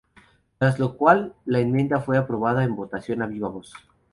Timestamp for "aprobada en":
2.17-2.75